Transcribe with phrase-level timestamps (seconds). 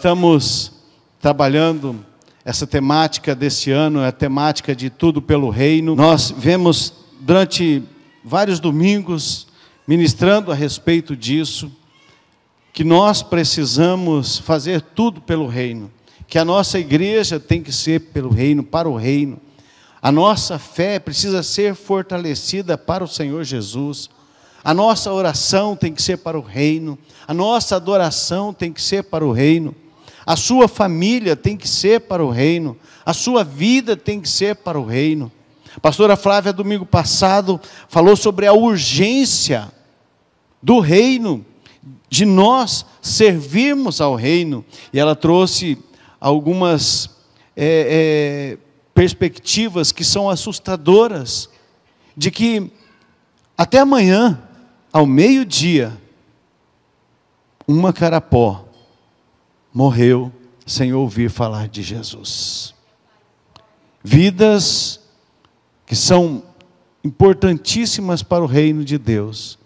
[0.00, 0.72] Estamos
[1.20, 2.02] trabalhando
[2.42, 5.94] essa temática deste ano, é a temática de tudo pelo reino.
[5.94, 7.82] Nós vemos durante
[8.24, 9.46] vários domingos
[9.86, 11.70] ministrando a respeito disso,
[12.72, 15.90] que nós precisamos fazer tudo pelo reino,
[16.26, 19.38] que a nossa igreja tem que ser pelo reino, para o reino.
[20.00, 24.08] A nossa fé precisa ser fortalecida para o Senhor Jesus.
[24.64, 26.98] A nossa oração tem que ser para o reino,
[27.28, 29.76] a nossa adoração tem que ser para o reino.
[30.24, 34.56] A sua família tem que ser para o reino, a sua vida tem que ser
[34.56, 35.32] para o reino.
[35.76, 39.72] A pastora Flávia, domingo passado, falou sobre a urgência
[40.62, 41.44] do reino,
[42.08, 45.78] de nós servirmos ao reino, e ela trouxe
[46.20, 47.08] algumas
[47.56, 48.58] é, é,
[48.92, 51.48] perspectivas que são assustadoras,
[52.16, 52.70] de que
[53.56, 54.42] até amanhã,
[54.92, 55.96] ao meio-dia,
[57.66, 58.69] uma carapó
[59.72, 60.32] morreu
[60.66, 62.74] sem ouvir falar de Jesus.
[64.02, 65.00] Vidas
[65.86, 66.42] que são
[67.02, 69.58] importantíssimas para o reino de Deus,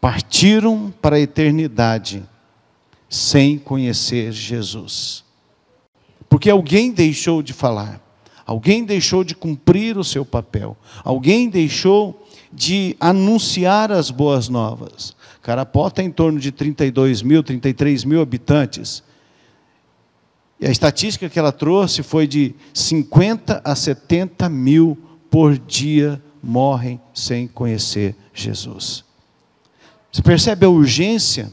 [0.00, 2.22] partiram para a eternidade
[3.08, 5.24] sem conhecer Jesus.
[6.28, 8.00] Porque alguém deixou de falar,
[8.44, 15.16] alguém deixou de cumprir o seu papel, alguém deixou de anunciar as boas novas.
[15.48, 19.02] Carapó tem em torno de 32 mil, 33 mil habitantes.
[20.60, 24.98] E a estatística que ela trouxe foi de 50 a 70 mil
[25.30, 29.02] por dia morrem sem conhecer Jesus.
[30.12, 31.50] Você percebe a urgência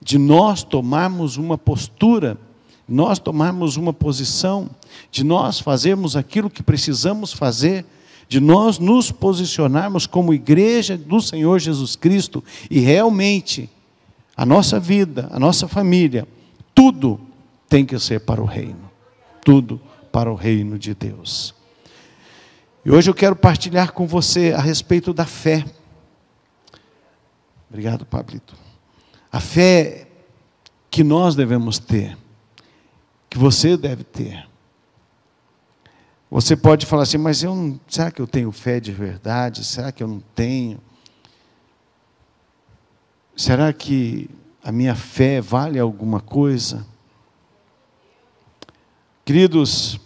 [0.00, 2.38] de nós tomarmos uma postura,
[2.88, 4.70] nós tomarmos uma posição,
[5.10, 7.84] de nós fazermos aquilo que precisamos fazer
[8.28, 13.70] de nós nos posicionarmos como igreja do Senhor Jesus Cristo e realmente
[14.36, 16.26] a nossa vida, a nossa família,
[16.74, 17.20] tudo
[17.68, 18.90] tem que ser para o reino.
[19.44, 19.80] Tudo
[20.10, 21.54] para o reino de Deus.
[22.84, 25.64] E hoje eu quero partilhar com você a respeito da fé.
[27.68, 28.54] Obrigado, Pablito.
[29.32, 30.06] A fé
[30.90, 32.16] que nós devemos ter,
[33.28, 34.46] que você deve ter.
[36.34, 39.64] Você pode falar assim, mas eu não, será que eu tenho fé de verdade?
[39.64, 40.80] Será que eu não tenho?
[43.36, 44.28] Será que
[44.60, 46.84] a minha fé vale alguma coisa?
[49.24, 50.00] Queridos,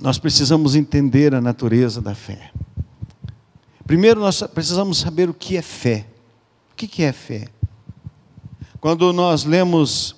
[0.00, 2.50] nós precisamos entender a natureza da fé.
[3.86, 6.06] Primeiro, nós precisamos saber o que é fé.
[6.72, 7.48] O que é fé?
[8.80, 10.16] Quando nós lemos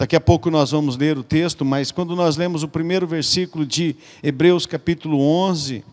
[0.00, 3.66] Daqui a pouco nós vamos ler o texto, mas quando nós lemos o primeiro versículo
[3.66, 5.84] de Hebreus capítulo 11,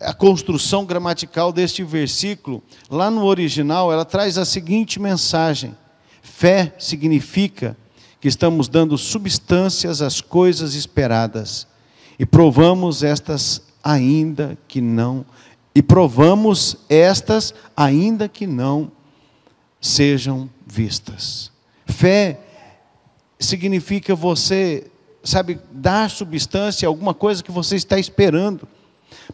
[0.00, 5.74] a construção gramatical deste versículo, lá no original, ela traz a seguinte mensagem:
[6.22, 7.76] fé significa
[8.20, 11.66] que estamos dando substâncias às coisas esperadas
[12.20, 15.26] e provamos estas ainda que não
[15.74, 18.92] e provamos estas ainda que não
[19.80, 21.50] sejam vistas.
[21.86, 22.38] Fé
[23.42, 24.90] significa você,
[25.22, 28.66] sabe, dar substância a alguma coisa que você está esperando.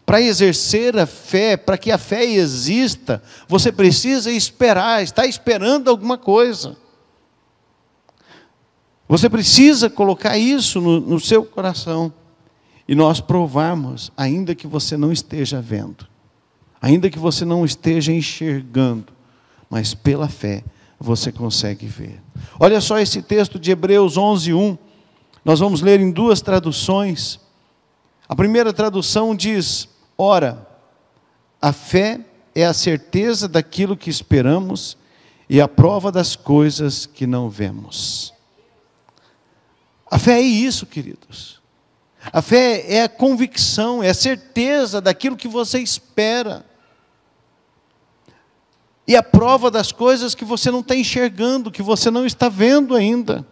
[0.05, 6.17] Para exercer a fé, para que a fé exista, você precisa esperar, está esperando alguma
[6.17, 6.75] coisa.
[9.07, 12.13] Você precisa colocar isso no, no seu coração
[12.87, 16.07] e nós provarmos, ainda que você não esteja vendo,
[16.81, 19.13] ainda que você não esteja enxergando,
[19.69, 20.63] mas pela fé
[20.99, 22.21] você consegue ver.
[22.59, 24.77] Olha só esse texto de Hebreus 11, 1.
[25.45, 27.39] Nós vamos ler em duas traduções.
[28.27, 30.67] A primeira tradução diz: Ora,
[31.61, 32.19] a fé
[32.53, 34.97] é a certeza daquilo que esperamos
[35.49, 38.33] e a prova das coisas que não vemos.
[40.11, 41.59] A fé é isso, queridos.
[42.33, 46.65] A fé é a convicção, é a certeza daquilo que você espera
[49.09, 52.95] e a prova das coisas que você não está enxergando, que você não está vendo
[52.95, 53.43] ainda.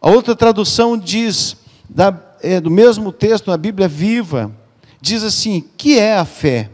[0.00, 1.56] A outra tradução diz,
[1.88, 4.52] da, é, do mesmo texto, na Bíblia Viva,
[5.00, 6.72] diz assim: que é a fé?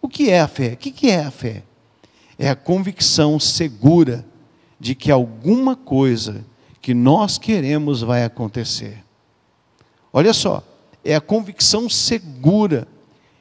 [0.00, 0.72] O que é a fé?
[0.72, 1.62] O que é a fé?
[2.38, 4.24] É a convicção segura
[4.80, 6.42] de que alguma coisa
[6.80, 9.04] que nós queremos vai acontecer.
[10.10, 10.62] Olha só,
[11.04, 12.88] é a convicção segura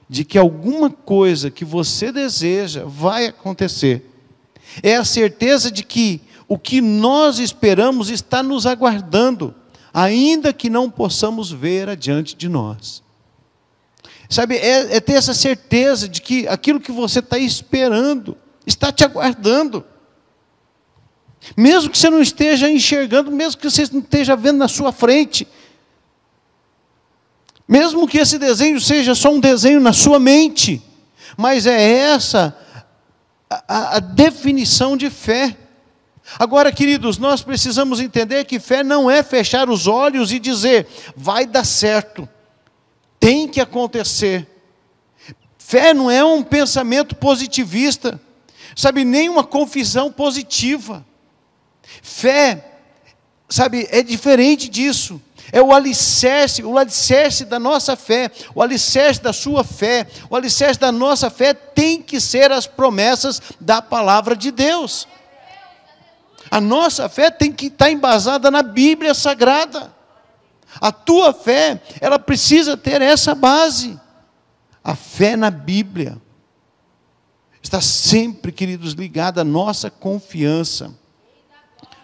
[0.09, 4.09] de que alguma coisa que você deseja vai acontecer.
[4.81, 9.53] É a certeza de que o que nós esperamos está nos aguardando,
[9.93, 13.03] ainda que não possamos ver adiante de nós.
[14.29, 19.03] Sabe, é, é ter essa certeza de que aquilo que você está esperando está te
[19.03, 19.85] aguardando.
[21.55, 25.47] Mesmo que você não esteja enxergando, mesmo que você não esteja vendo na sua frente,
[27.67, 30.81] mesmo que esse desenho seja só um desenho na sua mente,
[31.35, 32.57] mas é essa
[33.49, 35.55] a, a definição de fé.
[36.39, 41.45] Agora, queridos, nós precisamos entender que fé não é fechar os olhos e dizer, vai
[41.45, 42.27] dar certo,
[43.19, 44.47] tem que acontecer.
[45.57, 48.19] Fé não é um pensamento positivista,
[48.75, 51.05] sabe, nem uma confissão positiva.
[52.01, 52.79] Fé,
[53.49, 55.21] sabe, é diferente disso.
[55.51, 60.79] É o alicerce, o alicerce da nossa fé, o alicerce da sua fé, o alicerce
[60.79, 65.07] da nossa fé tem que ser as promessas da palavra de Deus.
[66.51, 69.93] A nossa fé tem que estar embasada na Bíblia Sagrada.
[70.79, 73.99] A tua fé, ela precisa ter essa base.
[74.83, 76.17] A fé na Bíblia
[77.61, 80.93] está sempre, queridos, ligada à nossa confiança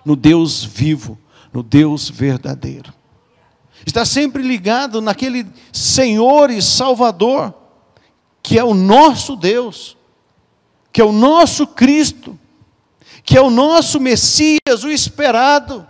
[0.04, 1.18] no Deus vivo,
[1.54, 2.94] no Deus verdadeiro.
[3.85, 7.53] Está sempre ligado naquele Senhor e Salvador,
[8.41, 9.97] que é o nosso Deus,
[10.91, 12.39] que é o nosso Cristo,
[13.24, 15.88] que é o nosso Messias, o esperado,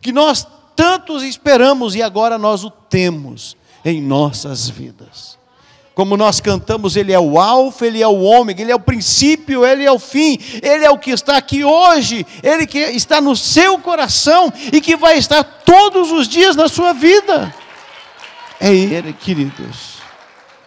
[0.00, 0.46] que nós
[0.76, 5.39] tantos esperamos e agora nós o temos em nossas vidas.
[6.00, 9.66] Como nós cantamos, Ele é o Alfa, Ele é o Ômega, Ele é o princípio,
[9.66, 13.36] Ele é o fim, Ele é o que está aqui hoje, Ele que está no
[13.36, 17.54] seu coração e que vai estar todos os dias na sua vida.
[18.58, 19.98] É Ele, queridos,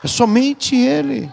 [0.03, 1.31] é somente Ele.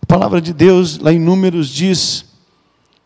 [0.00, 2.26] A palavra de Deus, lá em Números, diz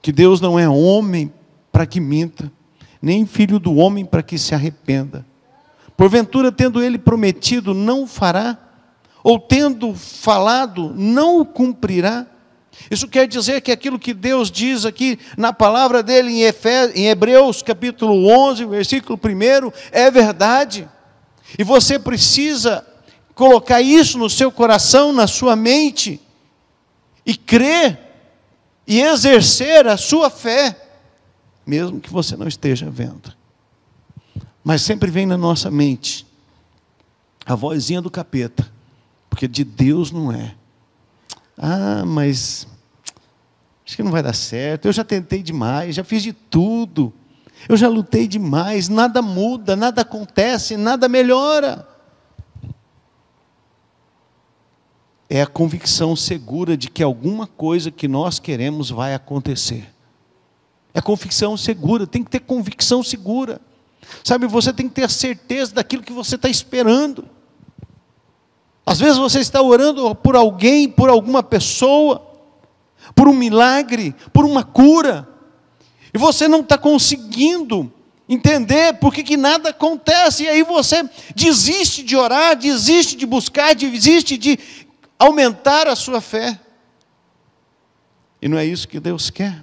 [0.02, 1.32] que Deus não é homem
[1.72, 2.52] para que minta,
[3.00, 5.24] nem filho do homem para que se arrependa.
[5.96, 8.61] Porventura, tendo ele prometido, não fará,
[9.22, 12.26] ou tendo falado, não o cumprirá.
[12.90, 16.42] Isso quer dizer que aquilo que Deus diz aqui na palavra dele em,
[16.94, 20.88] em Hebreus capítulo 11, versículo 1, é verdade.
[21.58, 22.86] E você precisa
[23.34, 26.20] colocar isso no seu coração, na sua mente,
[27.24, 27.98] e crer
[28.86, 30.76] e exercer a sua fé,
[31.64, 33.32] mesmo que você não esteja vendo.
[34.64, 36.26] Mas sempre vem na nossa mente
[37.44, 38.71] a vozinha do capeta,
[39.32, 40.54] porque de Deus não é.
[41.56, 42.68] Ah, mas
[43.86, 44.84] acho que não vai dar certo.
[44.84, 47.10] Eu já tentei demais, já fiz de tudo.
[47.66, 51.88] Eu já lutei demais, nada muda, nada acontece, nada melhora.
[55.30, 59.88] é a convicção segura de que alguma coisa que nós queremos vai acontecer.
[60.92, 63.58] É convicção segura, tem que ter convicção segura.
[64.22, 67.26] Sabe, você tem que ter a certeza daquilo que você está esperando.
[68.84, 72.26] Às vezes você está orando por alguém, por alguma pessoa,
[73.14, 75.28] por um milagre, por uma cura,
[76.12, 77.92] e você não está conseguindo
[78.28, 84.36] entender por que, nada acontece, e aí você desiste de orar, desiste de buscar, desiste
[84.36, 84.58] de
[85.18, 86.58] aumentar a sua fé.
[88.40, 89.62] E não é isso que Deus quer.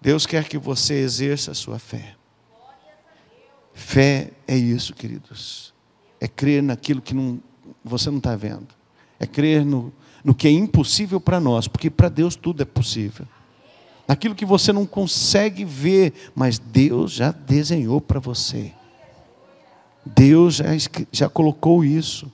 [0.00, 2.16] Deus quer que você exerça a sua fé.
[3.72, 5.73] Fé é isso, queridos.
[6.24, 7.38] É crer naquilo que não,
[7.84, 8.68] você não está vendo.
[9.20, 9.92] É crer no,
[10.24, 13.26] no que é impossível para nós, porque para Deus tudo é possível.
[14.08, 18.72] Naquilo que você não consegue ver, mas Deus já desenhou para você.
[20.02, 20.64] Deus já,
[21.12, 22.32] já colocou isso.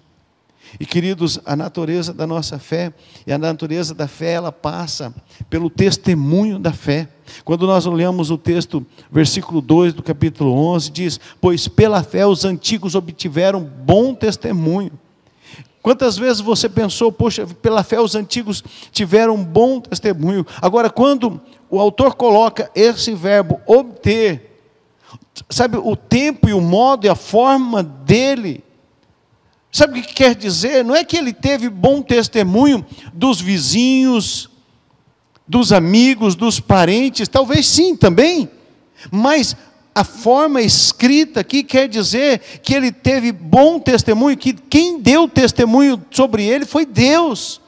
[0.79, 2.93] E queridos, a natureza da nossa fé,
[3.27, 5.13] e a natureza da fé, ela passa
[5.49, 7.09] pelo testemunho da fé.
[7.45, 12.45] Quando nós olhamos o texto, versículo 2 do capítulo 11, diz: Pois pela fé os
[12.45, 14.93] antigos obtiveram bom testemunho.
[15.83, 18.63] Quantas vezes você pensou, poxa, pela fé os antigos
[18.93, 20.47] tiveram bom testemunho.
[20.61, 24.59] Agora, quando o autor coloca esse verbo obter,
[25.49, 28.63] sabe, o tempo e o modo e a forma dele,
[29.73, 30.85] Sabe o que quer dizer?
[30.85, 34.51] Não é que ele teve bom testemunho dos vizinhos,
[35.47, 38.49] dos amigos, dos parentes, talvez sim também,
[39.11, 39.57] mas
[39.95, 46.05] a forma escrita aqui quer dizer que ele teve bom testemunho, que quem deu testemunho
[46.11, 47.61] sobre ele foi Deus.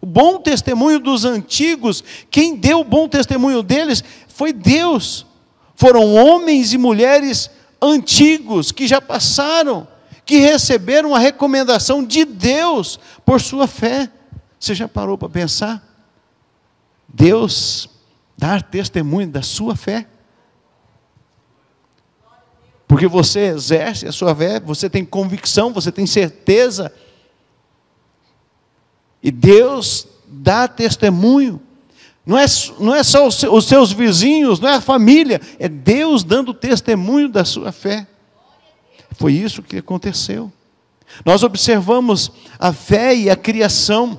[0.00, 5.26] O bom testemunho dos antigos, quem deu o bom testemunho deles foi Deus.
[5.74, 7.50] Foram homens e mulheres
[7.80, 9.88] antigos que já passaram
[10.30, 14.08] que receberam a recomendação de Deus por sua fé.
[14.60, 15.84] Você já parou para pensar?
[17.08, 17.90] Deus
[18.38, 20.06] dar testemunho da sua fé.
[22.86, 26.94] Porque você exerce a sua fé, você tem convicção, você tem certeza.
[29.20, 31.60] E Deus dá testemunho.
[32.24, 32.44] Não é,
[32.78, 37.44] não é só os seus vizinhos, não é a família, é Deus dando testemunho da
[37.44, 38.06] sua fé.
[39.20, 40.50] Foi isso que aconteceu.
[41.26, 44.18] Nós observamos a fé e a criação.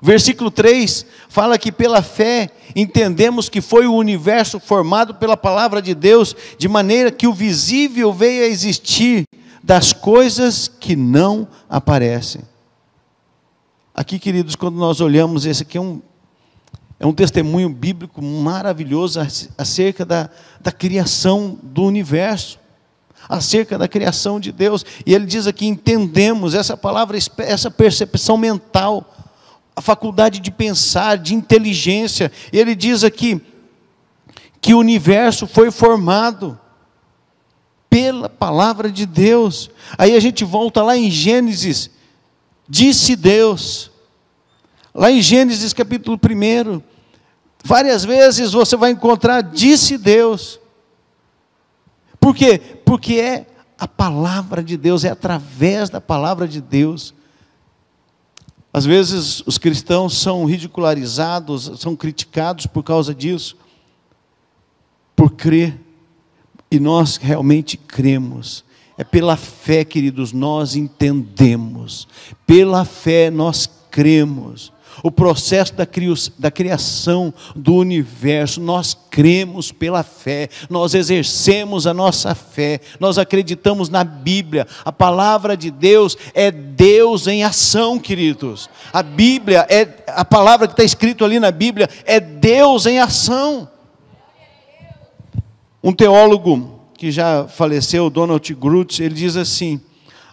[0.00, 5.82] O versículo 3 fala que pela fé entendemos que foi o universo formado pela palavra
[5.82, 9.24] de Deus, de maneira que o visível veio a existir
[9.62, 12.40] das coisas que não aparecem.
[13.94, 16.00] Aqui, queridos, quando nós olhamos, esse aqui é um,
[16.98, 19.20] é um testemunho bíblico maravilhoso
[19.58, 20.30] acerca da,
[20.62, 22.61] da criação do universo,
[23.28, 24.84] acerca da criação de Deus.
[25.06, 29.14] E ele diz aqui: entendemos essa palavra, essa percepção mental,
[29.74, 32.30] a faculdade de pensar, de inteligência.
[32.52, 33.40] Ele diz aqui
[34.60, 36.58] que o universo foi formado
[37.90, 39.70] pela palavra de Deus.
[39.98, 41.90] Aí a gente volta lá em Gênesis
[42.72, 43.90] disse Deus.
[44.94, 46.80] Lá em Gênesis capítulo 1,
[47.62, 50.58] várias vezes você vai encontrar disse Deus.
[52.22, 52.58] Por quê?
[52.58, 57.12] Porque é a palavra de Deus, é através da palavra de Deus.
[58.72, 63.56] Às vezes os cristãos são ridicularizados, são criticados por causa disso,
[65.14, 65.78] por crer,
[66.70, 68.64] e nós realmente cremos
[68.96, 72.06] é pela fé, queridos, nós entendemos.
[72.46, 74.71] Pela fé nós cremos.
[75.02, 75.86] O processo da,
[76.38, 83.88] da criação do universo, nós cremos pela fé, nós exercemos a nossa fé, nós acreditamos
[83.88, 88.68] na Bíblia, a palavra de Deus é Deus em ação, queridos.
[88.92, 93.68] A Bíblia é a palavra que está escrito ali na Bíblia é Deus em ação.
[95.82, 99.80] Um teólogo que já faleceu, Donald Groot, ele diz assim: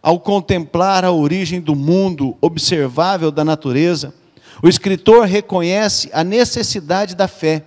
[0.01, 4.13] ao contemplar a origem do mundo observável da natureza,
[4.61, 7.63] o escritor reconhece a necessidade da fé.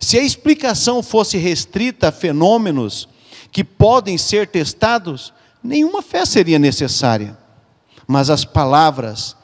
[0.00, 3.08] Se a explicação fosse restrita a fenômenos
[3.52, 7.36] que podem ser testados, nenhuma fé seria necessária.
[8.06, 9.36] Mas as palavras,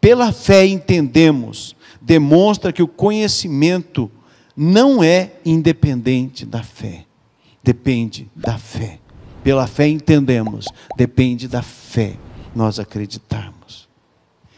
[0.00, 4.10] pela fé entendemos, demonstra que o conhecimento
[4.56, 7.06] não é independente da fé
[7.66, 9.00] depende da fé.
[9.42, 10.66] Pela fé entendemos,
[10.96, 12.14] depende da fé
[12.54, 13.55] nós acreditarmos.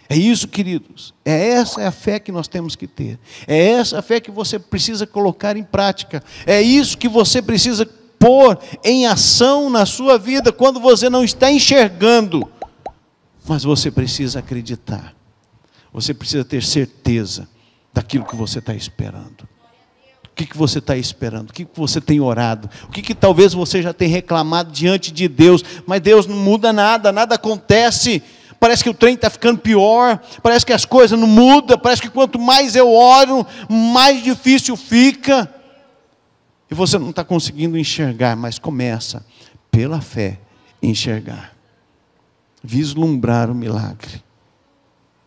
[0.09, 1.13] É isso, queridos.
[1.25, 3.19] É essa a fé que nós temos que ter.
[3.47, 6.23] É essa a fé que você precisa colocar em prática.
[6.47, 7.87] É isso que você precisa
[8.19, 12.51] pôr em ação na sua vida quando você não está enxergando.
[13.47, 15.15] Mas você precisa acreditar.
[15.93, 17.49] Você precisa ter certeza
[17.93, 19.49] daquilo que você está esperando
[20.39, 21.51] que, que você está esperando?
[21.51, 22.71] O que, que você tem orado?
[22.85, 25.65] O que, que talvez você já tenha reclamado diante de Deus?
[25.85, 28.23] Mas Deus não muda nada, nada acontece.
[28.61, 32.11] Parece que o trem está ficando pior, parece que as coisas não mudam, parece que
[32.11, 35.53] quanto mais eu oro, mais difícil fica.
[36.71, 39.25] E você não está conseguindo enxergar, mas começa,
[39.71, 40.41] pela fé,
[40.83, 41.55] enxergar,
[42.63, 44.23] vislumbrar o milagre,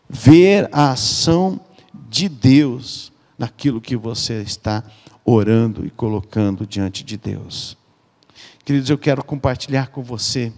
[0.10, 1.60] ver a ação
[2.10, 4.84] de Deus naquilo que você está
[5.24, 7.78] orando e colocando diante de Deus.
[8.66, 10.52] Queridos, eu quero compartilhar com você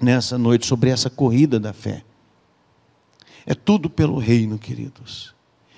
[0.00, 2.02] nessa noite sobre essa corrida da fé.
[3.46, 5.34] É tudo pelo reino, queridos.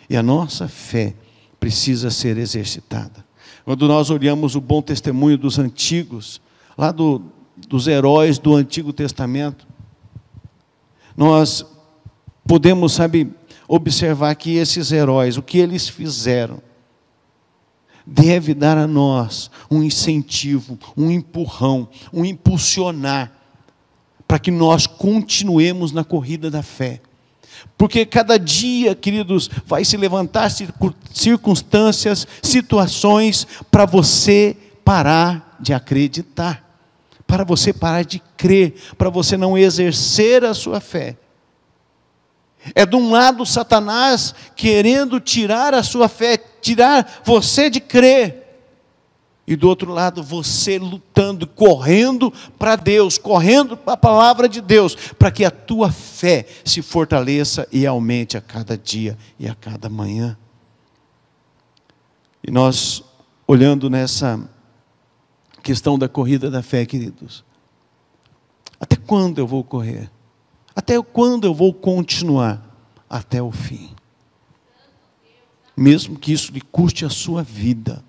[0.09, 1.15] E a nossa fé
[1.59, 3.25] precisa ser exercitada.
[3.65, 6.41] Quando nós olhamos o bom testemunho dos antigos,
[6.77, 7.23] lá do,
[7.69, 9.67] dos heróis do Antigo Testamento,
[11.17, 11.65] nós
[12.47, 13.33] podemos, sabe,
[13.69, 16.61] observar que esses heróis, o que eles fizeram,
[18.07, 23.33] deve dar a nós um incentivo, um empurrão, um impulsionar,
[24.33, 27.03] para que nós continuemos na corrida da fé.
[27.77, 30.51] Porque cada dia, queridos, vai se levantar
[31.13, 36.67] circunstâncias, situações para você parar de acreditar,
[37.27, 41.19] para você parar de crer, para você não exercer a sua fé.
[42.75, 48.42] É de um lado Satanás querendo tirar a sua fé, tirar você de crer.
[49.53, 54.95] E do outro lado você lutando, correndo para Deus, correndo para a palavra de Deus,
[54.95, 59.91] para que a tua fé se fortaleça e aumente a cada dia e a cada
[59.91, 60.39] manhã.
[62.43, 63.05] E nós,
[63.47, 64.41] olhando nessa
[65.63, 67.45] questão da corrida da fé, queridos,
[68.81, 70.11] até quando eu vou correr?
[70.75, 72.75] Até quando eu vou continuar?
[73.07, 73.91] Até o fim.
[75.77, 78.03] Mesmo que isso lhe custe a sua vida,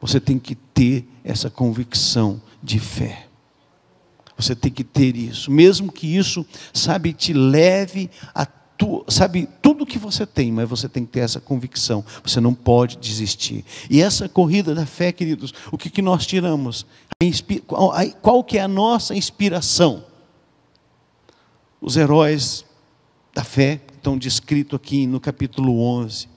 [0.00, 3.28] você tem que ter essa convicção de fé.
[4.36, 9.86] Você tem que ter isso, mesmo que isso, sabe, te leve a tu, sabe, tudo
[9.86, 12.04] que você tem, mas você tem que ter essa convicção.
[12.22, 13.64] Você não pode desistir.
[13.88, 16.84] E essa corrida da fé, queridos, o que, que nós tiramos?
[18.20, 20.04] Qual que é a nossa inspiração?
[21.80, 22.64] Os heróis
[23.34, 26.28] da fé estão descritos aqui no capítulo 11.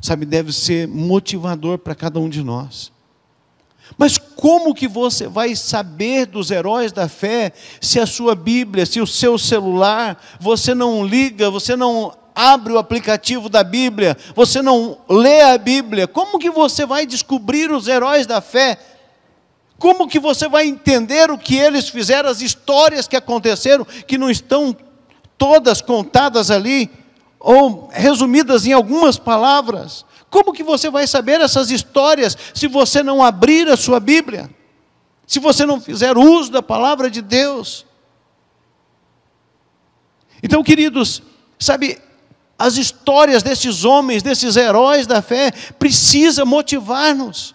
[0.00, 2.92] Sabe, deve ser motivador para cada um de nós.
[3.96, 9.00] Mas como que você vai saber dos heróis da fé se a sua Bíblia, se
[9.00, 14.98] o seu celular, você não liga, você não abre o aplicativo da Bíblia, você não
[15.08, 16.08] lê a Bíblia?
[16.08, 18.76] Como que você vai descobrir os heróis da fé?
[19.78, 24.30] Como que você vai entender o que eles fizeram, as histórias que aconteceram, que não
[24.30, 24.76] estão
[25.38, 26.90] todas contadas ali,
[27.38, 30.04] ou resumidas em algumas palavras?
[30.34, 34.50] Como que você vai saber essas histórias se você não abrir a sua Bíblia?
[35.28, 37.86] Se você não fizer uso da palavra de Deus?
[40.42, 41.22] Então, queridos,
[41.56, 42.00] sabe,
[42.58, 47.54] as histórias desses homens, desses heróis da fé, precisa motivar-nos.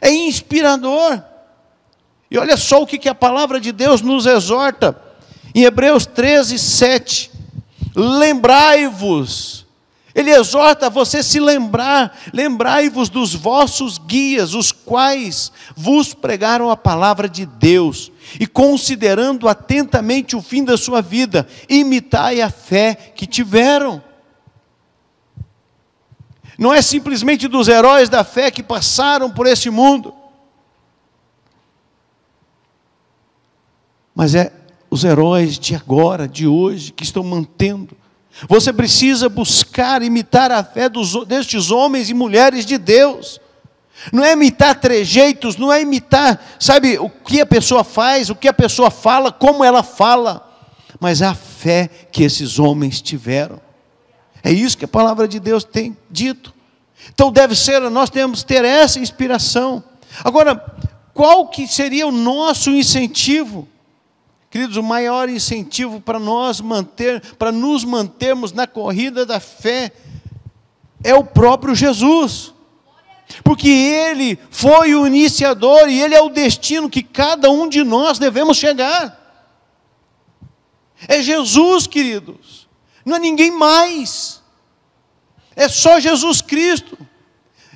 [0.00, 1.22] É inspirador.
[2.30, 4.98] E olha só o que a palavra de Deus nos exorta.
[5.54, 7.30] Em Hebreus 13, 7.
[7.94, 9.59] Lembrai-vos
[10.14, 17.28] ele exorta você se lembrar, lembrai-vos dos vossos guias, os quais vos pregaram a palavra
[17.28, 24.02] de Deus, e considerando atentamente o fim da sua vida, imitai a fé que tiveram.
[26.58, 30.12] Não é simplesmente dos heróis da fé que passaram por esse mundo,
[34.14, 34.52] mas é
[34.90, 37.96] os heróis de agora, de hoje, que estão mantendo
[38.48, 43.40] você precisa buscar imitar a fé dos, destes homens e mulheres de Deus.
[44.12, 48.48] Não é imitar trejeitos, não é imitar, sabe, o que a pessoa faz, o que
[48.48, 50.48] a pessoa fala, como ela fala,
[50.98, 53.60] mas a fé que esses homens tiveram.
[54.42, 56.54] É isso que a palavra de Deus tem dito.
[57.12, 59.84] Então deve ser, nós temos ter essa inspiração.
[60.24, 60.56] Agora,
[61.12, 63.68] qual que seria o nosso incentivo?
[64.50, 69.92] Queridos, o maior incentivo para nós manter, para nos mantermos na corrida da fé
[71.04, 72.52] é o próprio Jesus.
[73.44, 78.18] Porque ele foi o iniciador e ele é o destino que cada um de nós
[78.18, 79.16] devemos chegar.
[81.06, 82.68] É Jesus, queridos.
[83.04, 84.42] Não é ninguém mais.
[85.54, 86.98] É só Jesus Cristo.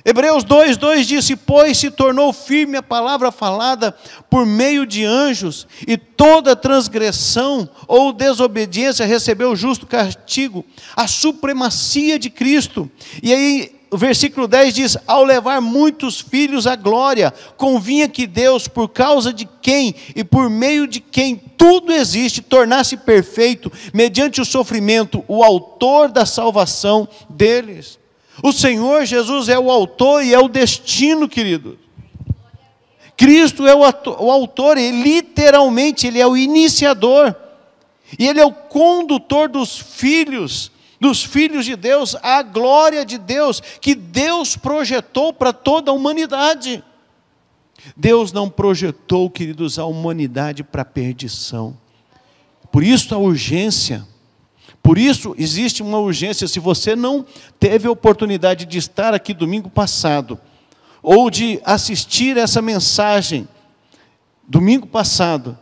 [0.07, 3.91] Hebreus 2, 2 disse: Pois se tornou firme a palavra falada
[4.29, 10.63] por meio de anjos, e toda transgressão ou desobediência recebeu justo castigo,
[10.95, 12.89] a supremacia de Cristo.
[13.23, 18.67] E aí, o versículo 10 diz: Ao levar muitos filhos à glória, convinha que Deus,
[18.67, 24.45] por causa de quem e por meio de quem tudo existe, tornasse perfeito, mediante o
[24.45, 28.04] sofrimento, o autor da salvação deles.
[28.43, 31.79] O Senhor Jesus é o autor e é o destino, querido.
[33.15, 37.33] Cristo é o, o autor, e literalmente, ele é o iniciador.
[38.19, 43.61] E ele é o condutor dos filhos, dos filhos de Deus, a glória de Deus,
[43.81, 46.83] que Deus projetou para toda a humanidade.
[47.95, 51.77] Deus não projetou, queridos, a humanidade para a perdição.
[52.71, 54.05] Por isso a urgência
[54.81, 56.47] por isso, existe uma urgência.
[56.47, 57.25] Se você não
[57.59, 60.39] teve a oportunidade de estar aqui domingo passado,
[61.01, 63.47] ou de assistir essa mensagem
[64.47, 65.57] domingo passado,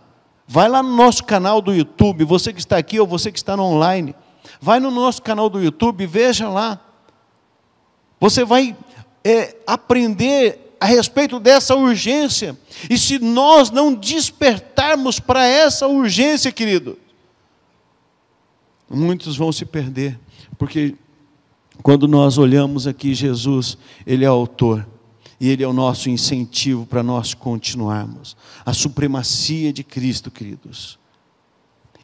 [0.48, 3.56] vai lá no nosso canal do YouTube, você que está aqui ou você que está
[3.58, 4.16] no online,
[4.62, 6.80] vai no nosso canal do YouTube, veja lá.
[8.20, 8.76] Você vai
[9.24, 12.58] é, aprender a respeito dessa urgência.
[12.90, 16.98] E se nós não despertarmos para essa urgência, querido,
[18.90, 20.20] muitos vão se perder,
[20.58, 20.96] porque
[21.82, 24.88] quando nós olhamos aqui Jesus, Ele é autor,
[25.40, 28.38] e Ele é o nosso incentivo para nós continuarmos.
[28.66, 31.00] A supremacia de Cristo, queridos.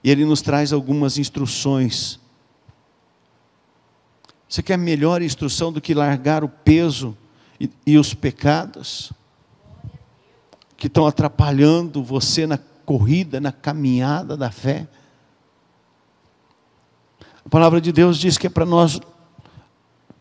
[0.04, 2.20] E Ele nos traz algumas instruções.
[4.48, 7.15] Você quer melhor instrução do que largar o peso
[7.60, 9.13] e, e os pecados
[10.76, 14.88] que estão atrapalhando você na corrida, na caminhada da fé?
[17.50, 19.02] A palavra de Deus diz que é para nós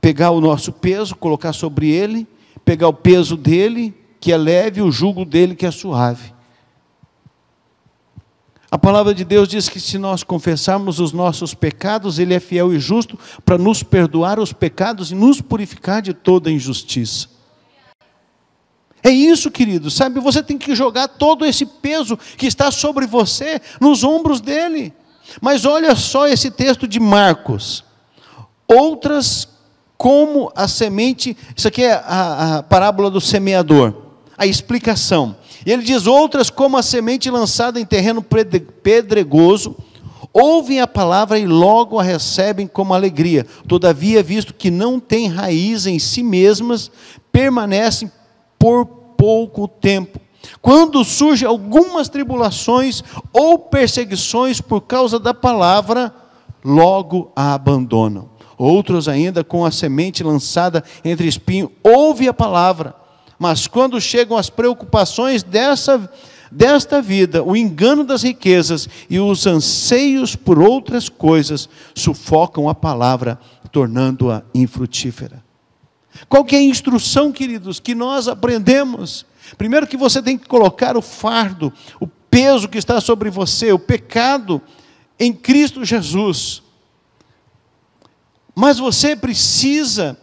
[0.01, 2.27] pegar o nosso peso, colocar sobre ele,
[2.65, 6.33] pegar o peso dele, que é leve, o jugo dele, que é suave.
[8.71, 12.73] A palavra de Deus diz que se nós confessarmos os nossos pecados, Ele é fiel
[12.73, 17.29] e justo para nos perdoar os pecados e nos purificar de toda injustiça.
[19.03, 20.19] É isso, querido, sabe?
[20.19, 24.95] Você tem que jogar todo esse peso que está sobre você nos ombros dele.
[25.41, 27.85] Mas olha só esse texto de Marcos.
[28.67, 29.49] Outras
[29.97, 33.93] como a semente, isso aqui é a, a parábola do semeador,
[34.37, 35.37] a explicação.
[35.67, 39.77] E ele diz: outras como a semente lançada em terreno pedregoso,
[40.33, 43.45] ouvem a palavra e logo a recebem como alegria.
[43.67, 46.91] Todavia, visto que não têm raiz em si mesmas,
[47.33, 48.11] permanecem
[48.59, 50.21] por pouco tempo.
[50.61, 56.15] Quando surgem algumas tribulações ou perseguições por causa da palavra,
[56.65, 58.31] logo a abandonam.
[58.57, 62.95] Outros ainda com a semente lançada entre espinhos, ouve a palavra,
[63.39, 66.11] mas quando chegam as preocupações dessa
[66.51, 73.39] desta vida, o engano das riquezas e os anseios por outras coisas sufocam a palavra,
[73.71, 75.48] tornando-a infrutífera.
[76.29, 79.27] Qual que é a instrução, queridos, que nós aprendemos?
[79.57, 83.79] Primeiro que você tem que colocar o fardo, o peso que está sobre você, o
[83.79, 84.61] pecado
[85.19, 86.63] em Cristo Jesus.
[88.55, 90.19] Mas você precisa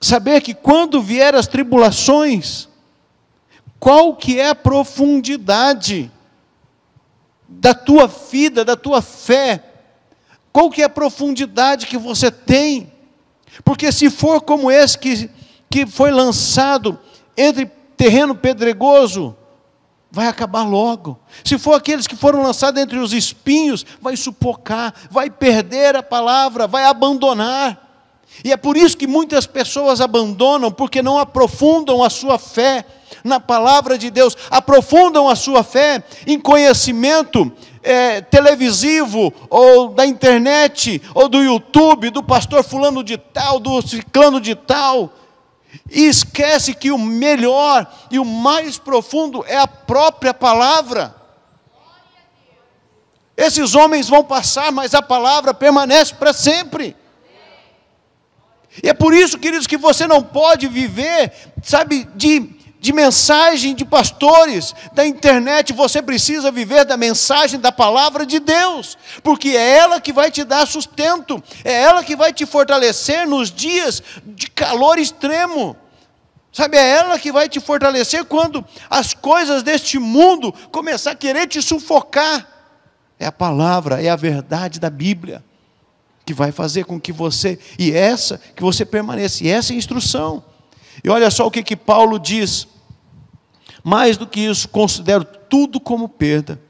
[0.00, 2.68] saber que quando vier as tribulações,
[3.80, 6.10] qual que é a profundidade
[7.48, 9.64] da tua vida, da tua fé?
[10.52, 12.92] Qual que é a profundidade que você tem?
[13.64, 15.30] Porque se for como esse que,
[15.70, 16.98] que foi lançado
[17.36, 19.36] entre terreno pedregoso,
[20.10, 21.18] vai acabar logo.
[21.44, 26.66] Se for aqueles que foram lançados entre os espinhos, vai sufocar, vai perder a palavra,
[26.66, 27.86] vai abandonar.
[28.44, 32.84] E é por isso que muitas pessoas abandonam, porque não aprofundam a sua fé
[33.24, 37.50] na palavra de Deus, aprofundam a sua fé em conhecimento
[37.82, 44.40] é, televisivo, ou da internet, ou do YouTube, do pastor fulano de tal, do ciclano
[44.40, 45.12] de tal,
[45.90, 51.14] e esquece que o melhor e o mais profundo é a própria palavra.
[53.36, 56.96] Esses homens vão passar, mas a palavra permanece para sempre.
[58.82, 63.84] E é por isso, queridos, que você não pode viver, sabe, de de mensagem de
[63.84, 70.00] pastores, da internet, você precisa viver da mensagem da palavra de Deus, porque é ela
[70.00, 74.98] que vai te dar sustento, é ela que vai te fortalecer nos dias de calor
[74.98, 75.76] extremo.
[76.52, 81.46] Sabe, é ela que vai te fortalecer quando as coisas deste mundo começar a querer
[81.46, 82.46] te sufocar.
[83.18, 85.44] É a palavra, é a verdade da Bíblia
[86.24, 89.44] que vai fazer com que você e essa que você permaneça.
[89.44, 90.44] E essa é a instrução.
[91.02, 92.66] E olha só o que, que Paulo diz.
[93.82, 96.60] Mais do que isso, considero tudo como perda,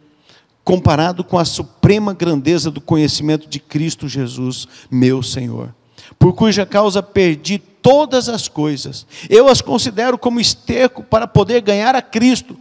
[0.63, 5.75] comparado com a suprema grandeza do conhecimento de Cristo Jesus, meu Senhor,
[6.19, 9.07] por cuja causa perdi todas as coisas.
[9.29, 12.57] Eu as considero como esterco para poder ganhar a Cristo.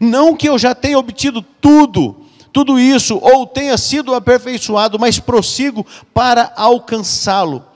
[0.00, 2.16] Não que eu já tenha obtido tudo,
[2.52, 7.69] tudo isso, ou tenha sido aperfeiçoado, mas prossigo para alcançá-lo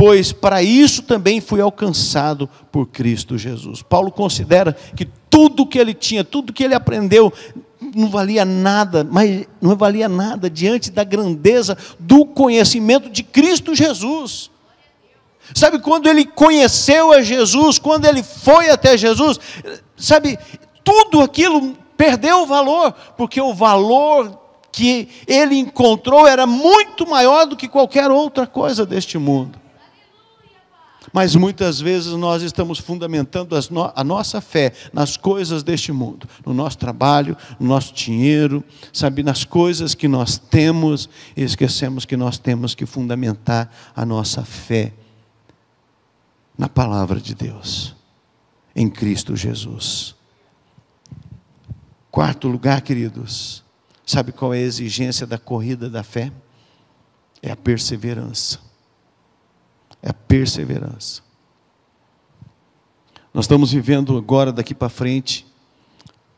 [0.00, 3.82] pois para isso também fui alcançado por Cristo Jesus.
[3.82, 7.30] Paulo considera que tudo que ele tinha, tudo que ele aprendeu,
[7.94, 14.50] não valia nada, mas não valia nada diante da grandeza do conhecimento de Cristo Jesus.
[15.54, 19.38] Sabe, quando ele conheceu a Jesus, quando ele foi até Jesus,
[19.98, 20.38] sabe,
[20.82, 24.40] tudo aquilo perdeu o valor, porque o valor
[24.72, 29.60] que ele encontrou era muito maior do que qualquer outra coisa deste mundo.
[31.12, 33.56] Mas muitas vezes nós estamos fundamentando
[33.94, 39.44] a nossa fé nas coisas deste mundo, no nosso trabalho, no nosso dinheiro, sabe, nas
[39.44, 44.92] coisas que nós temos, e esquecemos que nós temos que fundamentar a nossa fé
[46.56, 47.94] na palavra de Deus,
[48.74, 50.14] em Cristo Jesus.
[52.10, 53.64] Quarto lugar, queridos,
[54.06, 56.30] sabe qual é a exigência da corrida da fé?
[57.42, 58.69] É a perseverança
[60.02, 61.22] é a perseverança.
[63.32, 65.46] Nós estamos vivendo agora, daqui para frente,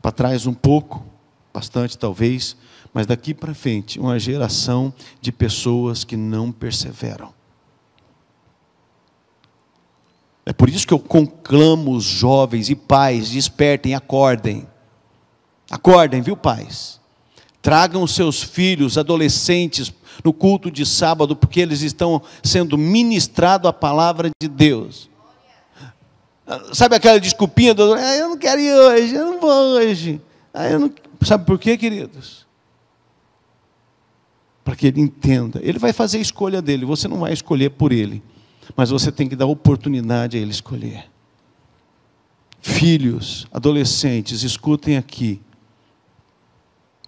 [0.01, 1.05] para trás um pouco,
[1.53, 2.57] bastante talvez,
[2.93, 7.33] mas daqui para frente, uma geração de pessoas que não perseveram.
[10.45, 14.67] É por isso que eu conclamo os jovens e pais, despertem, acordem.
[15.71, 17.01] Acordem, viu, pais?
[17.63, 19.93] Tragam seus filhos, adolescentes,
[20.25, 25.09] no culto de sábado, porque eles estão sendo ministrado a palavra de Deus.
[26.73, 30.21] Sabe aquela desculpinha do, ah, eu não quero ir hoje, eu não vou hoje.
[30.53, 30.93] Ah, eu não...
[31.23, 32.45] Sabe por quê, queridos?
[34.65, 35.61] Para que ele entenda.
[35.63, 38.23] Ele vai fazer a escolha dele, você não vai escolher por ele.
[38.77, 41.05] Mas você tem que dar oportunidade a ele escolher.
[42.61, 45.41] Filhos, adolescentes, escutem aqui.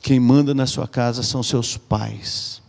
[0.04, 2.60] Quem manda na sua casa são seus pais.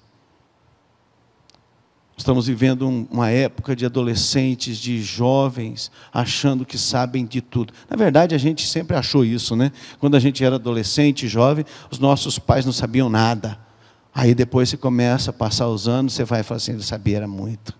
[2.16, 7.74] Estamos vivendo uma época de adolescentes, de jovens, achando que sabem de tudo.
[7.90, 9.74] Na verdade, a gente sempre achou isso, né?
[10.00, 13.60] Quando a gente era adolescente, jovem, os nossos pais não sabiam nada.
[14.14, 17.28] Aí depois você começa a passar os anos, você vai falar assim: ele sabia era
[17.28, 17.78] muito.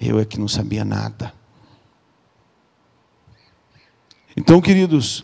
[0.00, 1.34] Eu é que não sabia nada.
[4.34, 5.22] Então, queridos,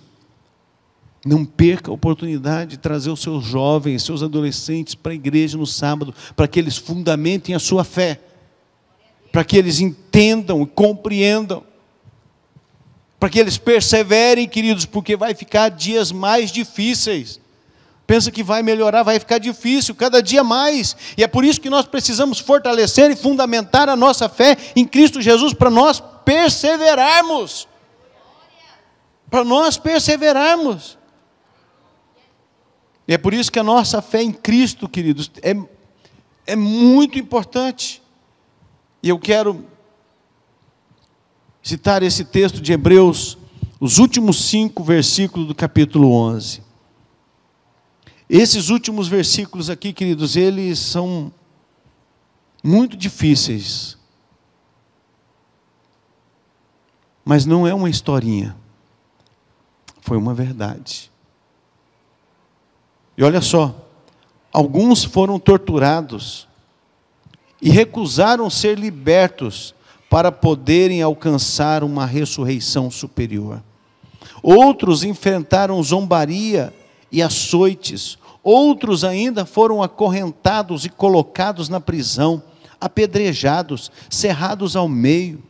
[1.26, 5.66] não perca a oportunidade de trazer os seus jovens, seus adolescentes para a igreja no
[5.66, 8.20] sábado, para que eles fundamentem a sua fé,
[9.32, 11.64] para que eles entendam e compreendam,
[13.18, 17.40] para que eles perseverem, queridos, porque vai ficar dias mais difíceis.
[18.06, 20.96] Pensa que vai melhorar, vai ficar difícil cada dia mais.
[21.16, 25.20] E é por isso que nós precisamos fortalecer e fundamentar a nossa fé em Cristo
[25.20, 27.66] Jesus para nós perseverarmos.
[29.28, 30.95] Para nós perseverarmos.
[33.08, 35.54] E é por isso que a nossa fé em Cristo, queridos, é,
[36.46, 38.02] é muito importante.
[39.02, 39.64] E eu quero
[41.62, 43.38] citar esse texto de Hebreus,
[43.78, 46.62] os últimos cinco versículos do capítulo 11.
[48.28, 51.32] Esses últimos versículos aqui, queridos, eles são
[52.62, 53.96] muito difíceis.
[57.24, 58.56] Mas não é uma historinha.
[60.00, 61.10] Foi uma verdade.
[63.16, 63.74] E olha só,
[64.52, 66.46] alguns foram torturados
[67.62, 69.74] e recusaram ser libertos
[70.10, 73.62] para poderem alcançar uma ressurreição superior.
[74.42, 76.72] Outros enfrentaram zombaria
[77.10, 82.42] e açoites, outros ainda foram acorrentados e colocados na prisão,
[82.78, 85.42] apedrejados, cerrados ao meio,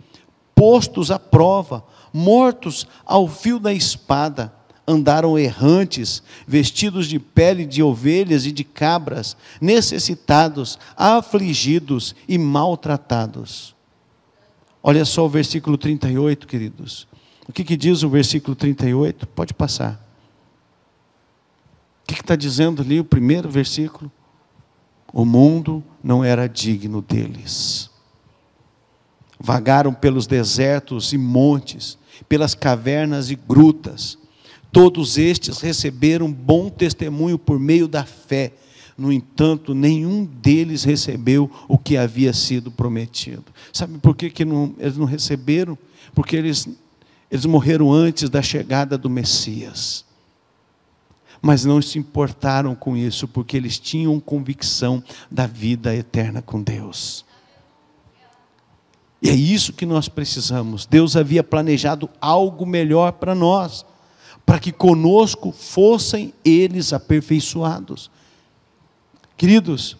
[0.55, 4.56] postos à prova, mortos ao fio da espada
[4.87, 13.75] andaram errantes, vestidos de pele de ovelhas e de cabras, necessitados, afligidos e maltratados.
[14.83, 17.09] Olha só o versículo 38, queridos.
[17.49, 19.27] O que, que diz o versículo 38?
[19.27, 20.01] Pode passar.
[22.03, 24.11] O que está dizendo ali o primeiro versículo?
[25.12, 27.90] O mundo não era digno deles.
[29.40, 34.18] Vagaram pelos desertos e montes, pelas cavernas e grutas,
[34.77, 38.53] Todos estes receberam bom testemunho por meio da fé.
[38.95, 43.45] No entanto, nenhum deles recebeu o que havia sido prometido.
[43.73, 45.79] Sabe por que, que não, eles não receberam?
[46.15, 46.69] Porque eles,
[47.31, 50.05] eles morreram antes da chegada do Messias.
[51.41, 57.25] Mas não se importaram com isso, porque eles tinham convicção da vida eterna com Deus.
[59.23, 60.85] E é isso que nós precisamos.
[60.85, 63.87] Deus havia planejado algo melhor para nós
[64.47, 68.09] para que conosco fossem eles aperfeiçoados.
[69.37, 69.97] Queridos,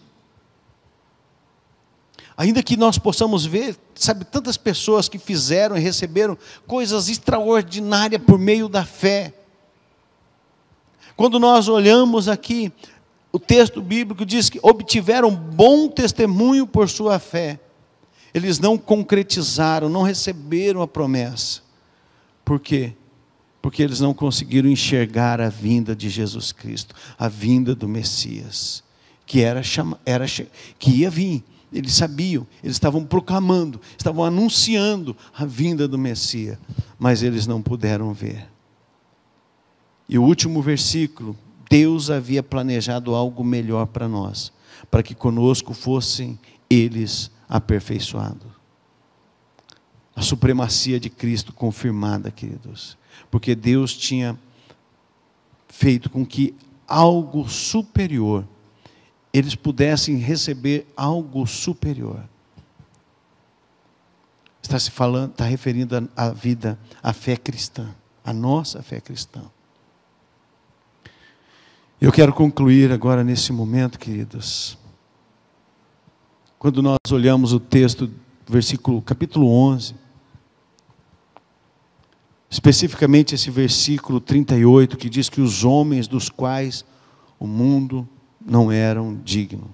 [2.35, 8.39] ainda que nós possamos ver, sabe, tantas pessoas que fizeram e receberam coisas extraordinárias por
[8.39, 9.33] meio da fé.
[11.17, 12.71] Quando nós olhamos aqui,
[13.33, 17.59] o texto bíblico diz que obtiveram bom testemunho por sua fé.
[18.33, 21.61] Eles não concretizaram, não receberam a promessa.
[22.45, 22.93] Por quê?
[23.61, 28.83] Porque eles não conseguiram enxergar a vinda de Jesus Cristo, a vinda do Messias,
[29.25, 30.25] que era, chama, era
[30.79, 31.43] que ia vir.
[31.71, 36.57] Eles sabiam, eles estavam proclamando, estavam anunciando a vinda do Messias,
[36.97, 38.47] mas eles não puderam ver.
[40.07, 41.35] E o último versículo,
[41.69, 44.53] Deus havia planejado algo melhor para nós,
[44.89, 46.39] para que conosco fossem
[46.69, 48.47] eles aperfeiçoados.
[50.15, 52.97] A supremacia de Cristo confirmada, queridos
[53.29, 54.37] porque Deus tinha
[55.67, 56.55] feito com que
[56.87, 58.47] algo superior,
[59.33, 62.23] eles pudessem receber algo superior.
[64.61, 69.41] Está se falando, está referindo à vida, à fé cristã, à nossa fé cristã.
[71.99, 74.77] Eu quero concluir agora nesse momento, queridos.
[76.59, 78.11] Quando nós olhamos o texto,
[78.47, 79.95] versículo, capítulo 11,
[82.57, 86.83] Especificamente esse versículo 38 que diz que os homens dos quais
[87.37, 88.09] o mundo
[88.43, 89.69] não eram dignos.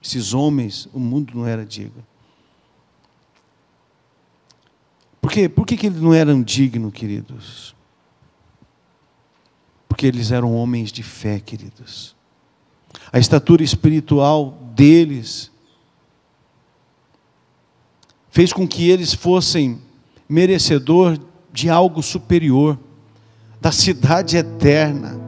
[0.00, 2.06] Esses homens, o mundo não era digno.
[5.20, 5.48] Por quê?
[5.48, 7.74] Por que, que eles não eram dignos, queridos?
[9.88, 12.14] Porque eles eram homens de fé, queridos.
[13.12, 15.50] A estatura espiritual deles
[18.30, 19.82] fez com que eles fossem
[20.28, 21.18] merecedor
[21.58, 22.78] de algo superior,
[23.60, 25.18] da cidade eterna.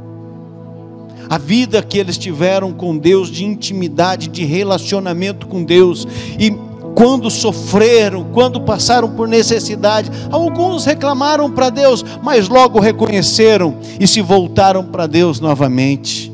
[1.28, 6.06] a vida que eles tiveram com Deus, de intimidade, de relacionamento com Deus,
[6.38, 6.52] e
[6.94, 14.20] quando sofreram, quando passaram por necessidade, alguns reclamaram para Deus, mas logo reconheceram e se
[14.20, 16.32] voltaram para Deus novamente.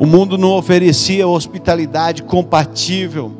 [0.00, 3.30] O mundo não oferecia hospitalidade compatível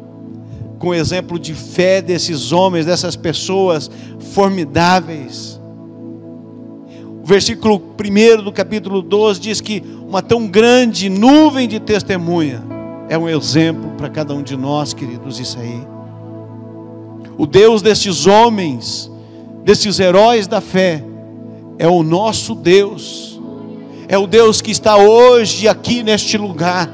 [0.79, 3.91] com o exemplo de fé desses homens, dessas pessoas
[4.35, 5.59] formidáveis.
[7.23, 12.63] O versículo 1 do capítulo 12 diz que uma tão grande nuvem de testemunha
[13.09, 15.81] é um exemplo para cada um de nós, queridos, isso aí.
[17.39, 19.11] O Deus destes homens,
[19.65, 21.03] destes heróis da fé,
[21.79, 23.40] é o nosso Deus
[24.11, 26.91] é o Deus que está hoje aqui neste lugar,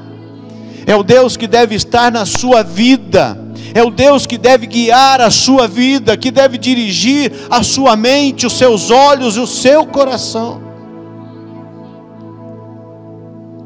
[0.85, 3.35] é o Deus que deve estar na sua vida,
[3.73, 8.45] é o Deus que deve guiar a sua vida, que deve dirigir a sua mente,
[8.45, 10.61] os seus olhos e o seu coração.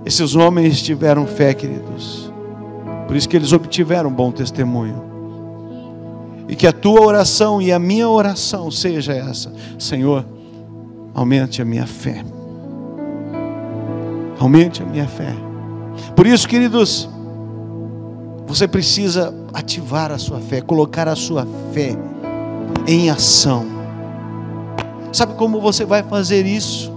[0.06, 2.32] Esses homens tiveram fé, queridos,
[3.06, 5.12] por isso que eles obtiveram bom testemunho.
[6.48, 10.26] E que a tua oração e a minha oração seja essa: Senhor,
[11.14, 12.24] aumente a minha fé.
[14.42, 15.36] Aumente a minha fé.
[16.16, 17.08] Por isso, queridos,
[18.48, 21.96] você precisa ativar a sua fé, colocar a sua fé
[22.88, 23.68] em ação.
[25.14, 26.92] Sabe como você vai fazer isso?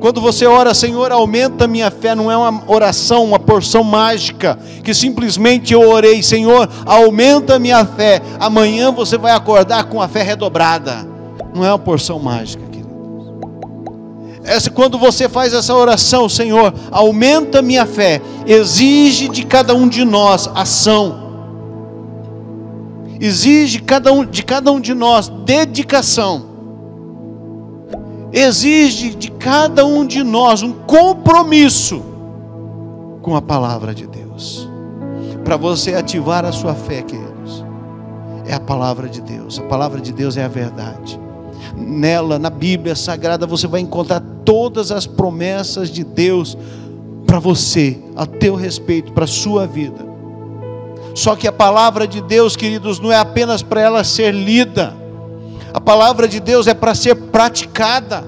[0.00, 4.58] Quando você ora, Senhor, aumenta a minha fé, não é uma oração, uma porção mágica,
[4.82, 8.22] que simplesmente eu orei, Senhor, aumenta a minha fé.
[8.40, 11.06] Amanhã você vai acordar com a fé redobrada.
[11.54, 12.65] Não é uma porção mágica.
[14.46, 20.04] Essa, quando você faz essa oração, Senhor, aumenta minha fé, exige de cada um de
[20.04, 21.26] nós ação,
[23.20, 26.46] exige cada um, de cada um de nós dedicação,
[28.32, 32.00] exige de cada um de nós um compromisso
[33.22, 34.68] com a palavra de Deus,
[35.42, 37.64] para você ativar a sua fé, queridos,
[38.46, 41.25] é a palavra de Deus, a palavra de Deus é a verdade
[41.76, 46.56] nela, na Bíblia Sagrada, você vai encontrar todas as promessas de Deus
[47.26, 50.06] para você, a teu respeito, para a sua vida.
[51.14, 54.94] Só que a palavra de Deus, queridos, não é apenas para ela ser lida,
[55.72, 58.24] a palavra de Deus é para ser praticada.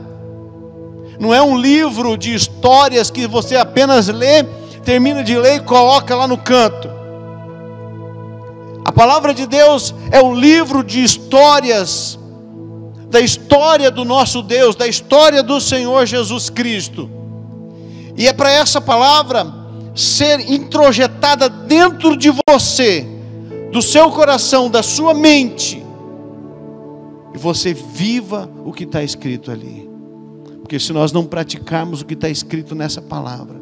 [1.18, 4.44] Não é um livro de histórias que você apenas lê,
[4.84, 6.88] termina de ler e coloca lá no canto.
[8.84, 12.18] A palavra de Deus é um livro de histórias
[13.10, 17.10] da história do nosso Deus, da história do Senhor Jesus Cristo.
[18.16, 19.46] E é para essa palavra
[19.94, 23.06] ser introjetada dentro de você,
[23.72, 25.82] do seu coração, da sua mente,
[27.34, 29.88] e você viva o que está escrito ali.
[30.60, 33.60] Porque se nós não praticarmos o que está escrito nessa palavra,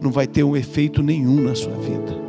[0.00, 2.25] não vai ter um efeito nenhum na sua vida.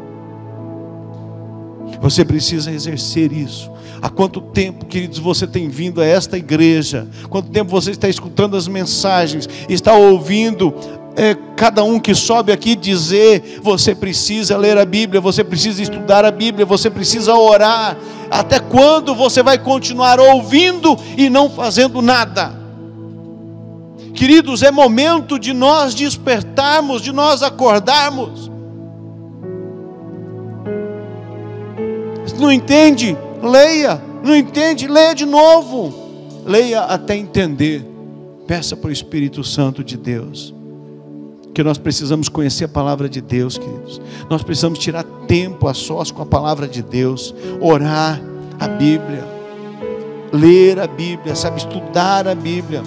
[2.02, 3.72] Você precisa exercer isso.
[4.02, 7.08] Há quanto tempo, queridos, você tem vindo a esta igreja?
[7.30, 9.50] Quanto tempo você está escutando as mensagens?
[9.68, 10.74] Está ouvindo
[11.16, 16.24] é, cada um que sobe aqui dizer: você precisa ler a Bíblia, você precisa estudar
[16.24, 17.98] a Bíblia, você precisa orar.
[18.30, 22.56] Até quando você vai continuar ouvindo e não fazendo nada?
[24.14, 28.57] Queridos, é momento de nós despertarmos, de nós acordarmos.
[32.40, 33.18] Não entende?
[33.42, 34.02] Leia.
[34.24, 34.88] Não entende?
[34.88, 35.94] Leia de novo.
[36.46, 37.86] Leia até entender.
[38.46, 40.54] Peça para o Espírito Santo de Deus.
[41.54, 44.00] Que nós precisamos conhecer a palavra de Deus, queridos.
[44.30, 47.34] Nós precisamos tirar tempo a sós com a palavra de Deus.
[47.60, 48.22] Orar
[48.60, 49.26] a Bíblia.
[50.32, 51.58] Ler a Bíblia, sabe?
[51.58, 52.84] Estudar a Bíblia.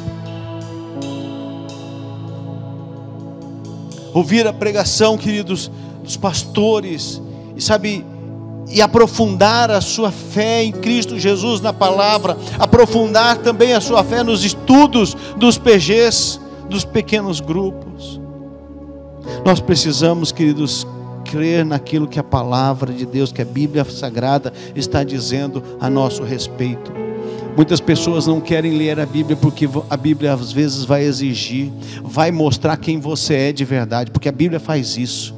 [4.13, 5.71] Ouvir a pregação, queridos,
[6.03, 7.21] dos pastores.
[7.57, 8.05] E sabe,
[8.71, 14.23] e aprofundar a sua fé em Cristo Jesus na palavra, aprofundar também a sua fé
[14.23, 18.21] nos estudos dos PGs, dos pequenos grupos.
[19.45, 20.87] Nós precisamos, queridos,
[21.25, 26.23] crer naquilo que a palavra de Deus, que a Bíblia Sagrada está dizendo a nosso
[26.23, 26.93] respeito.
[27.57, 31.71] Muitas pessoas não querem ler a Bíblia porque a Bíblia às vezes vai exigir,
[32.03, 35.35] vai mostrar quem você é de verdade, porque a Bíblia faz isso.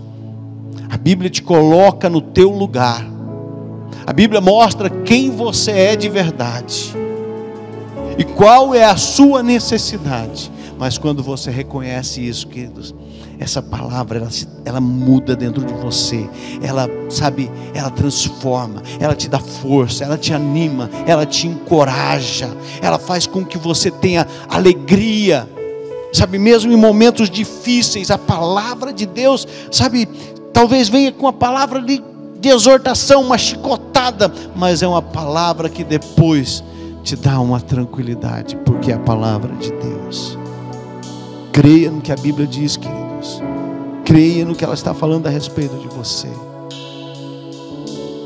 [0.91, 3.12] A Bíblia te coloca no teu lugar.
[4.07, 6.95] A Bíblia mostra quem você é de verdade
[8.19, 10.51] e qual é a sua necessidade.
[10.79, 12.93] Mas quando você reconhece isso, queridos,
[13.39, 14.29] essa palavra, ela,
[14.65, 16.29] ela muda dentro de você,
[16.61, 22.49] ela, sabe, ela transforma, ela te dá força, ela te anima, ela te encoraja,
[22.81, 25.49] ela faz com que você tenha alegria,
[26.13, 30.09] sabe, mesmo em momentos difíceis, a palavra de Deus, sabe,
[30.53, 32.03] talvez venha com a palavra ali
[32.43, 36.63] de exortação, uma chicotada, mas é uma palavra que depois
[37.05, 40.37] te dá uma tranquilidade, porque é a palavra de Deus.
[41.53, 43.41] Creia no que a Bíblia diz, queridos.
[44.05, 46.29] Creia no que ela está falando a respeito de você.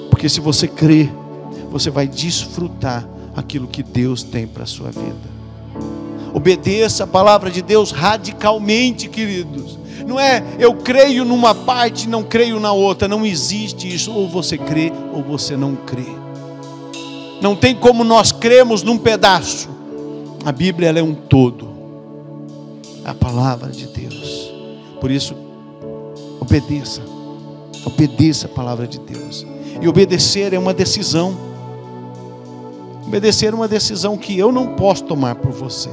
[0.08, 1.12] Porque se você crer,
[1.70, 3.06] você vai desfrutar
[3.36, 5.35] aquilo que Deus tem para a sua vida.
[6.36, 9.78] Obedeça a palavra de Deus radicalmente, queridos.
[10.06, 13.08] Não é eu creio numa parte não creio na outra.
[13.08, 14.12] Não existe isso.
[14.12, 16.04] Ou você crê ou você não crê.
[17.40, 19.70] Não tem como nós cremos num pedaço.
[20.44, 21.74] A Bíblia é um todo
[23.02, 24.52] a palavra de Deus.
[25.00, 25.34] Por isso,
[26.38, 27.00] obedeça.
[27.86, 29.46] Obedeça a palavra de Deus.
[29.80, 31.34] E obedecer é uma decisão.
[33.06, 35.88] Obedecer é uma decisão que eu não posso tomar por você.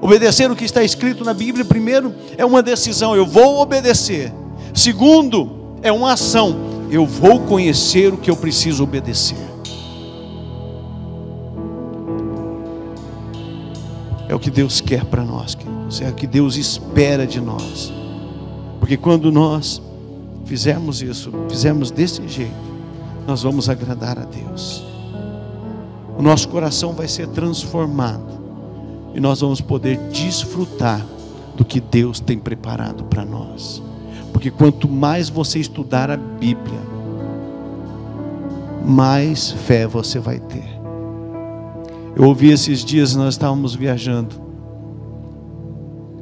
[0.00, 4.32] Obedecer o que está escrito na Bíblia, primeiro, é uma decisão, eu vou obedecer.
[4.74, 6.56] Segundo, é uma ação,
[6.90, 9.38] eu vou conhecer o que eu preciso obedecer.
[14.28, 16.00] É o que Deus quer para nós, queridos.
[16.00, 17.92] É o que Deus espera de nós.
[18.80, 19.80] Porque quando nós
[20.44, 22.52] fizermos isso, fizermos desse jeito,
[23.26, 24.84] nós vamos agradar a Deus.
[26.18, 28.33] O nosso coração vai ser transformado
[29.14, 31.04] e nós vamos poder desfrutar
[31.56, 33.82] do que Deus tem preparado para nós.
[34.32, 36.80] Porque quanto mais você estudar a Bíblia,
[38.84, 40.74] mais fé você vai ter.
[42.16, 44.36] Eu ouvi esses dias, nós estávamos viajando,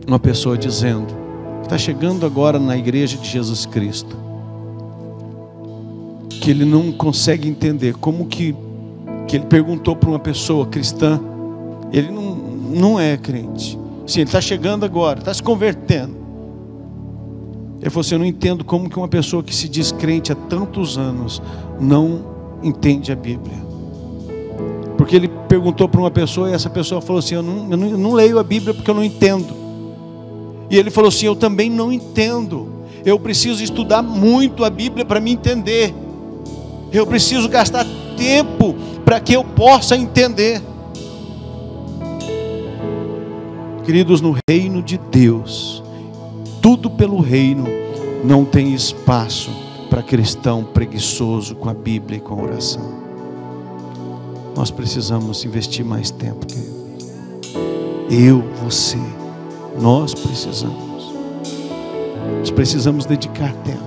[0.07, 1.15] uma pessoa dizendo,
[1.63, 4.17] está chegando agora na igreja de Jesus Cristo,
[6.29, 8.55] que ele não consegue entender como que,
[9.27, 11.21] que ele perguntou para uma pessoa cristã,
[11.93, 12.32] ele não,
[12.73, 16.23] não é crente, sim, ele está chegando agora, está se convertendo.
[17.81, 20.35] Ele falou assim: Eu não entendo como que uma pessoa que se diz crente há
[20.35, 21.43] tantos anos
[21.81, 22.25] não
[22.63, 23.57] entende a Bíblia.
[24.97, 27.89] Porque ele perguntou para uma pessoa e essa pessoa falou assim: eu não, eu não,
[27.89, 29.63] eu não leio a Bíblia porque eu não entendo.
[30.71, 32.73] E ele falou assim: Eu também não entendo.
[33.05, 35.93] Eu preciso estudar muito a Bíblia para me entender.
[36.93, 37.85] Eu preciso gastar
[38.17, 40.63] tempo para que eu possa entender.
[43.85, 45.83] Queridos, no reino de Deus,
[46.61, 47.65] tudo pelo reino,
[48.23, 49.51] não tem espaço
[49.91, 53.03] para cristão preguiçoso com a Bíblia e com a oração.
[54.55, 56.73] Nós precisamos investir mais tempo, querido.
[58.09, 58.99] Eu, você,
[59.81, 61.13] nós precisamos.
[62.39, 63.83] Nós precisamos dedicar tempo.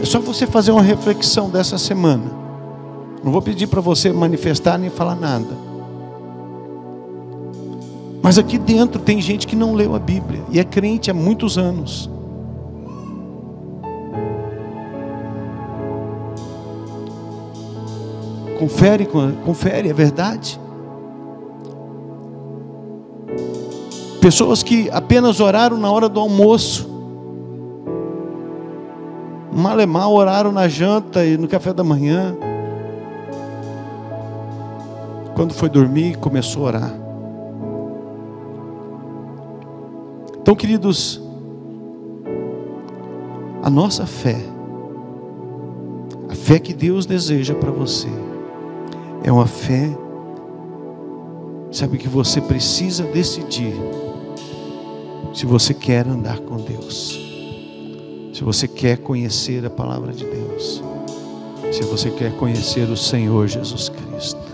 [0.00, 2.32] É só você fazer uma reflexão dessa semana.
[3.22, 5.67] Não vou pedir para você manifestar nem falar nada.
[8.28, 11.56] Mas aqui dentro tem gente que não leu a Bíblia e é crente há muitos
[11.56, 12.10] anos.
[18.58, 19.08] Confere,
[19.46, 20.60] confere, é verdade.
[24.20, 26.86] Pessoas que apenas oraram na hora do almoço.
[29.50, 32.36] Malemar oraram na janta e no café da manhã.
[35.34, 37.07] Quando foi dormir, começou a orar.
[40.48, 41.20] Então, queridos,
[43.62, 44.38] a nossa fé,
[46.26, 48.08] a fé que Deus deseja para você,
[49.22, 49.90] é uma fé,
[51.70, 53.74] sabe que você precisa decidir
[55.34, 57.20] se você quer andar com Deus,
[58.32, 60.82] se você quer conhecer a palavra de Deus,
[61.70, 64.47] se você quer conhecer o Senhor Jesus Cristo.